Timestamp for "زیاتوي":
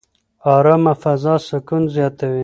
1.93-2.39